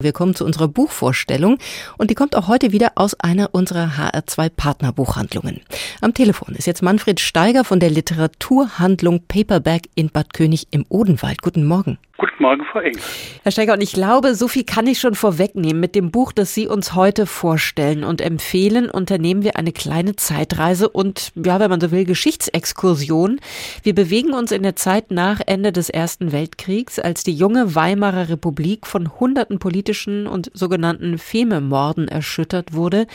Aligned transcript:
Wir 0.00 0.12
kommen 0.12 0.36
zu 0.36 0.44
unserer 0.44 0.68
Buchvorstellung 0.68 1.58
und 1.96 2.08
die 2.08 2.14
kommt 2.14 2.36
auch 2.36 2.46
heute 2.46 2.70
wieder 2.70 2.92
aus 2.94 3.18
einer 3.18 3.52
unserer 3.52 3.98
HR2 3.98 4.48
Partnerbuchhandlungen. 4.48 5.60
Am 6.00 6.14
Telefon 6.14 6.54
ist 6.54 6.68
jetzt 6.68 6.82
Manfred 6.84 7.18
Steiger 7.18 7.64
von 7.64 7.80
der 7.80 7.90
Literaturhandlung 7.90 9.24
Paperback 9.26 9.88
in 9.96 10.10
Bad 10.10 10.34
König 10.34 10.68
im 10.70 10.86
Odenwald. 10.88 11.42
Guten 11.42 11.66
Morgen. 11.66 11.98
Guten 12.20 12.42
Morgen, 12.42 12.64
Frau 12.72 12.80
Engel. 12.80 13.00
Herr 13.44 13.52
Steiger, 13.52 13.74
und 13.74 13.80
ich 13.80 13.92
glaube, 13.92 14.34
so 14.34 14.48
viel 14.48 14.64
kann 14.64 14.88
ich 14.88 14.98
schon 14.98 15.14
vorwegnehmen. 15.14 15.78
Mit 15.78 15.94
dem 15.94 16.10
Buch, 16.10 16.32
das 16.32 16.52
Sie 16.52 16.66
uns 16.66 16.96
heute 16.96 17.26
vorstellen 17.26 18.02
und 18.02 18.20
empfehlen, 18.20 18.90
unternehmen 18.90 19.44
wir 19.44 19.54
eine 19.54 19.70
kleine 19.70 20.16
Zeitreise 20.16 20.88
und, 20.88 21.30
ja, 21.36 21.60
wenn 21.60 21.70
man 21.70 21.80
so 21.80 21.92
will, 21.92 22.04
Geschichtsexkursion. 22.04 23.38
Wir 23.84 23.94
bewegen 23.94 24.32
uns 24.32 24.50
in 24.50 24.64
der 24.64 24.74
Zeit 24.74 25.12
nach 25.12 25.40
Ende 25.46 25.70
des 25.70 25.90
Ersten 25.90 26.32
Weltkriegs, 26.32 26.98
als 26.98 27.22
die 27.22 27.34
junge 27.34 27.76
Weimarer 27.76 28.28
Republik 28.28 28.88
von 28.88 29.20
hunderten 29.20 29.60
politischen 29.60 30.26
und 30.26 30.50
sogenannten 30.54 31.18
Fememorden 31.18 32.08
erschüttert 32.08 32.72
wurde. 32.72 33.06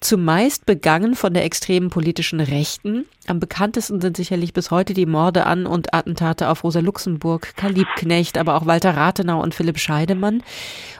Zumeist 0.00 0.66
begangen 0.66 1.14
von 1.14 1.32
der 1.32 1.46
extremen 1.46 1.88
politischen 1.88 2.40
Rechten. 2.40 3.06
Am 3.28 3.38
bekanntesten 3.38 4.00
sind 4.00 4.16
sicherlich 4.16 4.52
bis 4.52 4.72
heute 4.72 4.94
die 4.94 5.06
Morde 5.06 5.46
an 5.46 5.64
und 5.64 5.94
Attentate 5.94 6.48
auf 6.48 6.64
Rosa 6.64 6.80
Luxemburg, 6.80 7.54
Karl 7.56 7.72
Liebknecht, 7.72 8.36
aber 8.42 8.56
auch 8.56 8.66
Walter 8.66 8.96
Rathenau 8.96 9.42
und 9.42 9.54
Philipp 9.54 9.78
Scheidemann. 9.78 10.42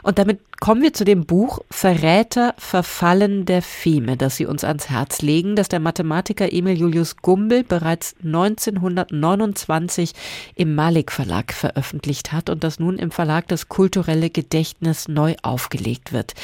Und 0.02 0.18
damit 0.18 0.40
kommen 0.60 0.82
wir 0.82 0.92
zu 0.92 1.04
dem 1.04 1.26
Buch 1.26 1.60
Verräter, 1.70 2.54
Verfallen 2.56 3.44
der 3.44 3.62
Feme, 3.62 4.16
das 4.16 4.36
Sie 4.36 4.46
uns 4.46 4.64
ans 4.64 4.88
Herz 4.90 5.22
legen, 5.22 5.54
das 5.54 5.68
der 5.68 5.80
Mathematiker 5.80 6.52
Emil 6.52 6.78
Julius 6.78 7.16
Gumbel 7.18 7.62
bereits 7.64 8.14
1929 8.24 10.12
im 10.54 10.74
Malik 10.74 11.12
Verlag 11.12 11.52
veröffentlicht 11.52 12.32
hat 12.32 12.48
und 12.48 12.64
das 12.64 12.80
nun 12.80 12.98
im 12.98 13.10
Verlag 13.10 13.46
das 13.48 13.68
kulturelle 13.68 14.30
Gedächtnis 14.30 15.08
neu 15.08 15.34
aufgelegt 15.42 16.12
wird. 16.12 16.34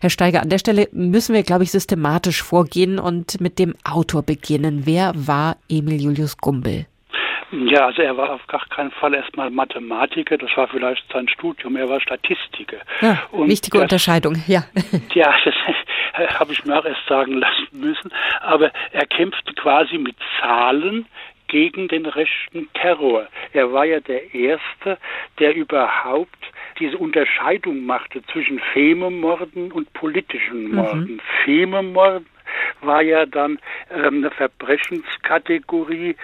Herr 0.00 0.10
Steiger, 0.10 0.42
an 0.42 0.48
der 0.48 0.58
Stelle 0.58 0.88
müssen 0.92 1.34
wir, 1.34 1.42
glaube 1.42 1.64
ich, 1.64 1.70
systematisch 1.70 2.42
vorgehen 2.42 2.98
und 2.98 3.40
mit 3.40 3.58
dem 3.58 3.74
Autor 3.84 4.22
beginnen. 4.22 4.86
Wer 4.86 5.12
war 5.14 5.56
Emil 5.68 6.00
Julius 6.00 6.36
Gumbel? 6.36 6.86
Ja, 7.66 7.86
also 7.86 8.02
er 8.02 8.16
war 8.16 8.30
auf 8.30 8.46
gar 8.46 8.64
keinen 8.66 8.90
Fall 8.90 9.14
erstmal 9.14 9.50
Mathematiker, 9.50 10.36
das 10.36 10.50
war 10.56 10.68
vielleicht 10.68 11.04
sein 11.12 11.28
Studium, 11.28 11.76
er 11.76 11.88
war 11.88 12.00
Statistiker. 12.00 12.78
Ja, 13.00 13.22
wichtige 13.32 13.78
das, 13.78 13.82
Unterscheidung, 13.84 14.42
ja. 14.46 14.64
Ja, 15.14 15.34
das 15.44 15.54
habe 16.40 16.52
ich 16.52 16.64
mir 16.64 16.78
auch 16.78 16.84
erst 16.84 17.06
sagen 17.08 17.34
lassen 17.34 17.68
müssen, 17.72 18.12
aber 18.40 18.70
er 18.92 19.06
kämpfte 19.06 19.52
quasi 19.54 19.98
mit 19.98 20.16
Zahlen 20.40 21.06
gegen 21.48 21.88
den 21.88 22.06
rechten 22.06 22.68
Terror. 22.74 23.28
Er 23.52 23.72
war 23.72 23.84
ja 23.84 24.00
der 24.00 24.34
Erste, 24.34 24.98
der 25.38 25.54
überhaupt 25.54 26.38
diese 26.80 26.98
Unterscheidung 26.98 27.84
machte 27.86 28.22
zwischen 28.32 28.58
Fememorden 28.72 29.70
und 29.70 29.92
politischen 29.92 30.64
mhm. 30.64 30.74
Morden. 30.74 31.00
Mhm. 31.00 31.20
Fememorden 31.44 32.26
war 32.86 33.02
ja 33.02 33.26
dann 33.26 33.58
ähm, 33.90 34.18
eine 34.18 34.30
Verbrechenskategorie, 34.30 36.16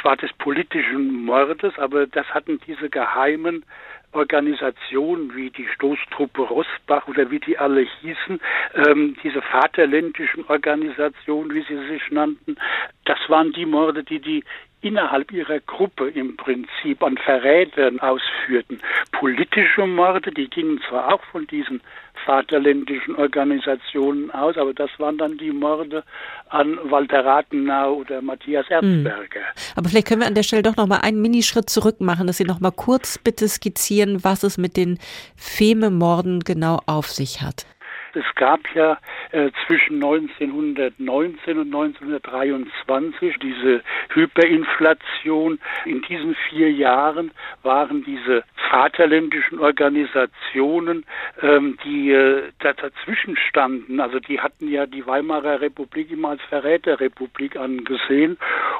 zwar 0.00 0.16
des 0.16 0.32
politischen 0.34 1.24
Mordes, 1.24 1.78
aber 1.78 2.06
das 2.06 2.26
hatten 2.28 2.60
diese 2.66 2.88
geheimen 2.88 3.64
Organisationen 4.12 5.34
wie 5.36 5.50
die 5.50 5.66
Stoßtruppe 5.74 6.42
Rosbach 6.42 7.06
oder 7.08 7.30
wie 7.30 7.40
die 7.40 7.58
alle 7.58 7.82
hießen, 8.00 8.40
ähm, 8.74 9.16
diese 9.22 9.42
vaterländischen 9.42 10.46
Organisationen, 10.46 11.52
wie 11.52 11.62
sie 11.62 11.86
sich 11.88 12.10
nannten, 12.10 12.56
das 13.04 13.18
waren 13.28 13.52
die 13.52 13.66
Morde, 13.66 14.04
die 14.04 14.20
die 14.20 14.44
innerhalb 14.80 15.32
ihrer 15.32 15.60
Gruppe 15.60 16.08
im 16.08 16.36
Prinzip 16.36 17.02
an 17.02 17.16
Verrätern 17.18 17.98
ausführten. 18.00 18.80
Politische 19.12 19.86
Morde, 19.86 20.30
die 20.30 20.48
gingen 20.48 20.80
zwar 20.88 21.12
auch 21.12 21.22
von 21.32 21.46
diesen 21.46 21.80
vaterländischen 22.24 23.16
Organisationen 23.16 24.30
aus, 24.30 24.56
aber 24.56 24.74
das 24.74 24.90
waren 24.98 25.18
dann 25.18 25.38
die 25.38 25.50
Morde 25.50 26.04
an 26.50 26.78
Walter 26.84 27.24
Rathenau 27.24 27.94
oder 27.94 28.22
Matthias 28.22 28.66
hm. 28.68 29.06
Erzberger. 29.06 29.40
Aber 29.76 29.88
vielleicht 29.88 30.08
können 30.08 30.20
wir 30.20 30.26
an 30.26 30.34
der 30.34 30.42
Stelle 30.42 30.62
doch 30.62 30.76
noch 30.76 30.86
mal 30.86 30.98
einen 30.98 31.22
Minischritt 31.22 31.70
zurück 31.70 32.00
machen, 32.00 32.26
dass 32.26 32.36
Sie 32.36 32.44
noch 32.44 32.60
mal 32.60 32.70
kurz 32.70 33.18
bitte 33.18 33.48
skizzieren, 33.48 34.22
was 34.24 34.42
es 34.42 34.58
mit 34.58 34.76
den 34.76 34.98
Fememorden 35.36 36.40
genau 36.40 36.80
auf 36.86 37.06
sich 37.06 37.40
hat. 37.42 37.66
Es 38.14 38.24
gab 38.34 38.60
ja 38.74 38.98
äh, 39.32 39.50
zwischen 39.66 39.96
1919 39.96 41.58
und 41.58 41.66
1923 41.74 43.36
diese 43.38 43.82
Hyperinflation. 44.10 45.58
In 45.84 46.02
diesen 46.02 46.34
vier 46.48 46.70
Jahren 46.72 47.30
waren 47.62 48.04
diese 48.04 48.44
vaterländischen 48.70 49.58
Organisationen, 49.58 51.04
ähm, 51.42 51.78
die 51.84 52.12
äh, 52.12 52.42
da 52.60 52.72
dazwischen 52.72 53.36
standen, 53.36 54.00
also 54.00 54.18
die 54.20 54.40
hatten 54.40 54.68
ja 54.68 54.86
die 54.86 55.06
Weimarer 55.06 55.60
Republik 55.60 56.10
immer 56.10 56.30
als 56.30 56.42
Verräterrepublik 56.48 57.56
angesehen. 57.56 58.38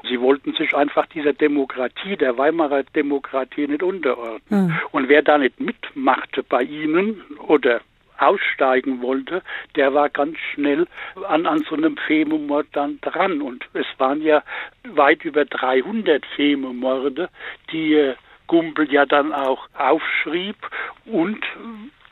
Sie 0.08 0.20
wollten 0.20 0.52
sich 0.54 0.74
einfach 0.74 1.06
dieser 1.06 1.32
Demokratie, 1.32 2.16
der 2.16 2.38
Weimarer 2.38 2.82
Demokratie 2.82 3.66
nicht 3.66 3.82
unterordnen. 3.82 4.66
Mhm. 4.66 4.78
Und 4.92 5.08
wer 5.08 5.22
da 5.22 5.38
nicht 5.38 5.60
mitmachte 5.60 6.42
bei 6.42 6.62
ihnen 6.62 7.22
oder 7.46 7.80
aussteigen 8.18 9.02
wollte, 9.02 9.42
der 9.76 9.94
war 9.94 10.08
ganz 10.08 10.36
schnell 10.52 10.86
an, 11.28 11.46
an 11.46 11.64
so 11.68 11.76
einem 11.76 11.96
Fememord 11.96 12.66
dann 12.72 13.00
dran. 13.00 13.40
Und 13.42 13.64
es 13.72 13.86
waren 13.98 14.22
ja 14.22 14.42
weit 14.84 15.24
über 15.24 15.44
300 15.44 16.24
Fememorde, 16.36 17.28
die 17.72 17.94
äh, 17.94 18.14
Gumpel 18.46 18.90
ja 18.92 19.06
dann 19.06 19.32
auch 19.32 19.68
aufschrieb 19.76 20.56
und 21.04 21.44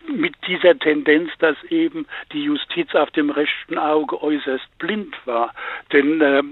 mit 0.08 0.34
dieser 0.46 0.78
Tendenz, 0.78 1.30
dass 1.38 1.56
eben 1.64 2.06
die 2.32 2.44
Justiz 2.44 2.94
auf 2.94 3.10
dem 3.12 3.30
rechten 3.30 3.78
Auge 3.78 4.22
äußerst 4.22 4.66
blind 4.78 5.14
war. 5.26 5.52
Denn 5.92 6.20
äh, 6.20 6.42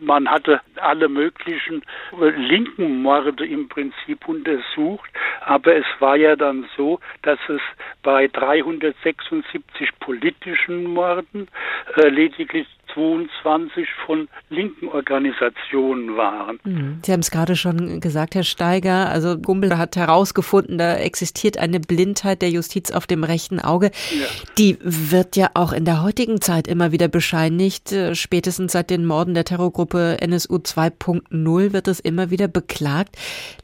man 0.00 0.28
hatte 0.28 0.60
alle 0.76 1.08
möglichen 1.08 1.82
äh, 2.20 2.30
linken 2.30 3.02
Morde 3.02 3.46
im 3.46 3.68
Prinzip 3.68 4.28
untersucht, 4.28 5.10
aber 5.40 5.76
es 5.76 5.86
war 5.98 6.16
ja 6.16 6.36
dann 6.36 6.68
so, 6.76 7.00
dass 7.22 7.38
es 7.48 7.60
bei 8.02 8.28
376 8.28 9.90
politischen 10.00 10.84
Morden 10.84 11.48
äh, 11.96 12.08
lediglich 12.08 12.66
22 12.94 13.88
von 14.06 14.28
linken 14.50 14.88
Organisationen 14.88 16.16
waren. 16.16 16.58
Mhm. 16.64 17.00
Sie 17.04 17.12
haben 17.12 17.20
es 17.20 17.30
gerade 17.30 17.56
schon 17.56 18.00
gesagt, 18.00 18.34
Herr 18.34 18.44
Steiger. 18.44 19.10
Also 19.10 19.36
Gumbel 19.38 19.76
hat 19.76 19.96
herausgefunden, 19.96 20.78
da 20.78 20.96
existiert 20.96 21.58
eine 21.58 21.80
Blindheit 21.80 22.42
der 22.42 22.50
Justiz 22.50 22.90
auf 22.90 23.06
dem 23.06 23.24
rechten 23.24 23.60
Auge. 23.60 23.90
Ja. 24.10 24.26
Die 24.58 24.78
wird 24.80 25.36
ja 25.36 25.50
auch 25.54 25.72
in 25.72 25.84
der 25.84 26.02
heutigen 26.02 26.40
Zeit 26.40 26.68
immer 26.68 26.92
wieder 26.92 27.08
bescheinigt. 27.08 27.92
Äh, 27.92 28.14
spätestens 28.14 28.72
seit 28.72 28.90
den 28.90 29.06
Morden 29.06 29.34
der 29.34 29.44
Terrorgruppe 29.44 30.18
NSU 30.20 30.56
2.0 30.56 31.72
wird 31.72 31.88
es 31.88 32.00
immer 32.00 32.30
wieder 32.30 32.48
beklagt. 32.48 33.16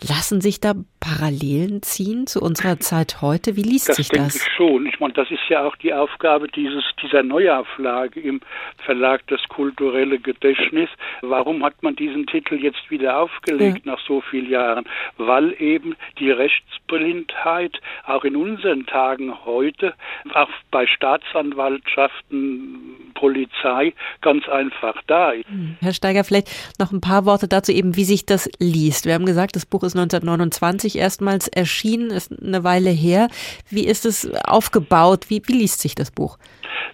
Lassen 0.06 0.40
sich 0.40 0.60
da 0.60 0.74
Parallelen 1.00 1.82
ziehen 1.82 2.26
zu 2.26 2.40
unserer 2.40 2.78
Zeit 2.78 3.22
heute? 3.22 3.56
Wie 3.56 3.62
liest 3.62 3.88
das 3.88 3.96
sich 3.96 4.08
das? 4.08 4.18
Das 4.18 4.32
denke 4.34 4.46
ich 4.46 4.56
schon. 4.56 4.86
Ich 4.86 5.00
meine, 5.00 5.14
das 5.14 5.30
ist 5.30 5.48
ja 5.48 5.64
auch 5.64 5.74
die 5.76 5.94
Aufgabe 5.94 6.46
dieses, 6.48 6.84
dieser 7.02 7.22
Neuauflage 7.22 8.20
im 8.20 8.40
Verlag 8.84 9.19
Das 9.26 9.40
kulturelle 9.48 10.18
Gedächtnis. 10.18 10.88
Warum 11.22 11.64
hat 11.64 11.82
man 11.82 11.96
diesen 11.96 12.26
Titel 12.26 12.56
jetzt 12.56 12.90
wieder 12.90 13.18
aufgelegt 13.18 13.84
ja. 13.84 13.92
nach 13.92 14.00
so 14.06 14.20
vielen 14.20 14.50
Jahren? 14.50 14.84
Weil 15.18 15.54
eben 15.60 15.96
die 16.18 16.30
Rechtsblindheit 16.30 17.80
auch 18.06 18.24
in 18.24 18.36
unseren 18.36 18.86
Tagen 18.86 19.44
heute, 19.44 19.94
auch 20.34 20.48
bei 20.70 20.86
Staatsanwaltschaften, 20.86 23.12
Polizei, 23.14 23.92
ganz 24.22 24.48
einfach 24.48 24.94
da 25.06 25.30
ist. 25.30 25.48
Hm. 25.48 25.76
Herr 25.80 25.92
Steiger, 25.92 26.24
vielleicht 26.24 26.48
noch 26.78 26.92
ein 26.92 27.00
paar 27.00 27.26
Worte 27.26 27.48
dazu 27.48 27.72
eben, 27.72 27.96
wie 27.96 28.04
sich 28.04 28.24
das 28.24 28.48
liest. 28.58 29.06
Wir 29.06 29.14
haben 29.14 29.26
gesagt, 29.26 29.56
das 29.56 29.66
Buch 29.66 29.82
ist 29.82 29.96
1929 29.96 30.80
1990 30.80 30.98
erstmals 30.98 31.48
erschienen, 31.48 32.10
ist 32.10 32.32
eine 32.32 32.64
Weile 32.64 32.90
her. 32.90 33.28
Wie 33.70 33.86
ist 33.86 34.04
es 34.04 34.30
aufgebaut? 34.44 35.26
Wie, 35.28 35.42
wie 35.46 35.58
liest 35.58 35.80
sich 35.80 35.94
das 35.94 36.10
Buch? 36.10 36.38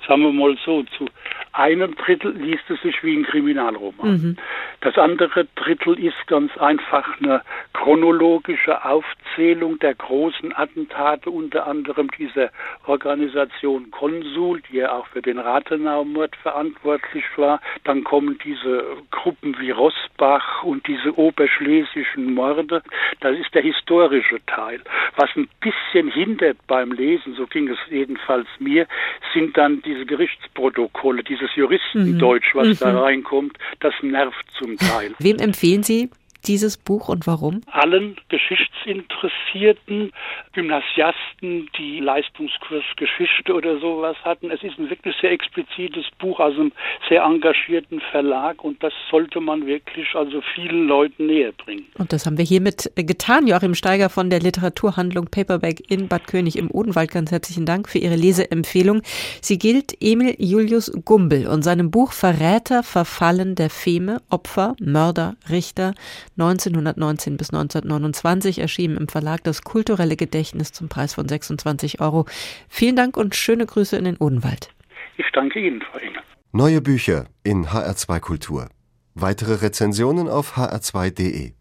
Sagen 0.07 0.23
wir 0.23 0.33
mal 0.33 0.57
so, 0.65 0.83
zu 0.97 1.07
einem 1.57 1.95
Drittel 1.97 2.33
liest 2.37 2.69
es 2.69 2.81
sich 2.83 3.03
wie 3.03 3.17
ein 3.17 3.25
Kriminalroman. 3.25 4.11
Mhm. 4.11 4.37
Das 4.81 4.97
andere 4.99 5.47
Drittel 5.57 5.99
ist 5.99 6.27
ganz 6.27 6.57
einfach 6.59 7.19
eine 7.21 7.43
chronologische 7.73 8.85
Aufzählung 8.85 9.79
der 9.79 9.95
großen 9.95 10.55
Attentate, 10.57 11.31
unter 11.31 11.67
anderem 11.67 12.09
dieser 12.19 12.51
Organisation 12.87 13.91
Konsul, 13.91 14.63
die 14.71 14.77
ja 14.77 14.93
auch 14.93 15.07
für 15.09 15.23
den 15.23 15.39
Rathenau-Mord 15.39 16.37
verantwortlich 16.37 17.25
war. 17.37 17.61
Dann 17.85 18.05
kommen 18.05 18.39
diese 18.45 18.85
Gruppen 19.11 19.59
wie 19.59 19.71
Rossbach 19.71 20.63
und 20.63 20.87
diese 20.87 21.17
oberschlesischen 21.19 22.35
Morde. 22.35 22.83
Das 23.21 23.37
ist 23.39 23.55
der 23.55 23.63
historische 23.63 24.45
Teil. 24.47 24.81
Was 25.17 25.31
ein 25.37 25.49
bisschen 25.61 26.09
hindert 26.09 26.59
beim 26.67 26.93
Lesen, 26.93 27.35
so 27.35 27.47
ging 27.47 27.69
es 27.69 27.79
jedenfalls 27.89 28.49
mir, 28.59 28.87
sind 29.33 29.57
dann 29.57 29.83
diese 29.83 30.07
Gerichtsprotokolle, 30.07 31.23
dieses 31.47 31.57
Juristendeutsch, 31.57 32.55
was 32.55 32.69
mhm. 32.69 32.77
da 32.81 33.01
reinkommt, 33.01 33.57
das 33.81 33.95
nervt 34.03 34.45
zum 34.59 34.77
Teil. 34.77 35.15
Wem 35.19 35.39
empfehlen 35.39 35.83
Sie 35.83 36.11
dieses 36.47 36.77
Buch 36.77 37.09
und 37.09 37.27
warum? 37.27 37.61
Allen 37.71 38.17
Geschichtsinteressierten, 38.29 40.13
Gymnasiasten, 40.53 41.69
die 41.79 42.01
Leistungskurs 42.01 42.85
Geschichte 42.97 43.55
oder 43.55 43.79
sowas 43.79 44.17
hatten. 44.25 44.51
Es 44.51 44.63
ist 44.63 44.79
ein 44.79 44.91
wirklich 44.91 45.15
sehr 45.21 45.33
explizites 45.33 46.07
Buch 46.19 46.41
aus 46.41 46.55
einem 46.55 46.73
sehr 47.09 47.23
engagierten 47.23 48.01
Verlag 48.11 48.63
und 48.65 48.83
das 48.83 48.93
sollte 49.11 49.41
man 49.41 49.67
wirklich 49.67 50.15
also 50.15 50.41
vielen 50.55 50.87
Leuten 50.87 51.27
näher 51.27 51.53
bringen. 51.53 51.87
Und 51.99 52.13
das 52.13 52.27
haben 52.27 52.39
wir 52.39 52.45
hiermit 52.45 52.91
getan. 52.97 53.47
Joachim 53.47 53.75
Steiger 53.75 54.09
von 54.09 54.31
der 54.31 54.41
Literaturhandlung 54.41 55.27
Paperback 55.27 55.91
in 55.91 56.09
Bad 56.09 56.27
König 56.27 56.57
im 56.57 56.71
Odenwald. 56.71 57.11
Ganz 57.11 57.31
herzlichen 57.31 57.67
Dank 57.67 57.89
für 57.89 57.99
Ihre 57.99 58.17
Leseempfehlung. 58.17 59.03
Sie 59.41 59.59
gilt 59.59 59.97
Emil 60.01 60.35
Julius 60.39 60.93
Gumbel 61.05 61.47
und 61.47 61.63
seinem 61.63 61.91
Buch 61.91 62.13
Verräter, 62.13 62.83
Verfallen 62.83 63.55
der 63.55 63.71
Feme, 63.71 64.23
Opfer, 64.31 64.77
Mörder, 64.81 65.37
Richter 65.51 65.95
1919 66.39 67.37
bis 67.37 67.51
1929 67.51 68.59
erschienen 68.59 68.97
im 68.97 69.09
Verlag 69.09 69.43
Das 69.45 69.63
kulturelle 69.63 70.17
Gedächtnis 70.17 70.73
zum 70.73 70.89
Preis 70.89 71.15
von 71.15 71.29
26 71.29 72.01
Euro. 72.01 72.27
Vielen 72.69 72.97
Dank 72.97 73.17
und 73.17 73.35
schöne 73.35 73.67
Grüße 73.67 73.97
in 73.97 74.05
den 74.05 74.17
Odenwald. 74.19 74.71
Ich 75.17 75.27
danke 75.33 75.61
Ihnen, 75.61 75.81
Frau 75.81 75.99
Engel. 75.99 76.21
Neue 76.53 76.81
Bücher 76.81 77.27
in 77.43 77.67
HR2 77.67 78.21
Kultur. 78.21 78.69
Weitere 79.15 79.55
Rezensionen 79.55 80.29
auf 80.29 80.57
hr2.de. 80.57 81.53